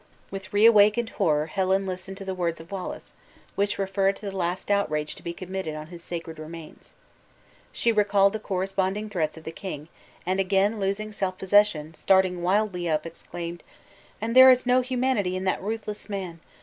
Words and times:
With 0.31 0.51
reawakened 0.51 1.11
horror 1.11 1.45
Helen 1.45 1.85
listened 1.85 2.17
to 2.17 2.25
the 2.25 2.33
words 2.33 2.59
of 2.59 2.71
Wallace, 2.71 3.13
which 3.53 3.77
referred 3.77 4.15
to 4.15 4.25
the 4.27 4.35
last 4.35 4.71
outrage 4.71 5.13
to 5.13 5.21
be 5.21 5.31
committed 5.31 5.75
on 5.75 5.85
his 5.93 6.03
sacred 6.03 6.39
remains. 6.39 6.95
She 7.71 7.91
recalled 7.91 8.33
the 8.33 8.39
corresponding 8.39 9.11
threats 9.11 9.37
of 9.37 9.43
the 9.43 9.51
king, 9.51 9.89
and 10.25 10.39
again 10.39 10.79
losing 10.79 11.11
self 11.11 11.37
possession, 11.37 11.93
starting 11.93 12.41
wildly 12.41 12.89
up, 12.89 13.05
exclaimed: 13.05 13.61
"And 14.19 14.35
is 14.35 14.63
there 14.63 14.73
no 14.75 14.81
humanity 14.81 15.35
in 15.35 15.43
that 15.43 15.61
ruthless 15.61 16.09
man! 16.09 16.39